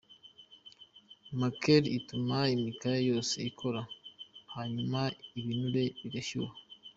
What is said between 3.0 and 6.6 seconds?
yose ikora, hanyuma ibinure bigashyuha.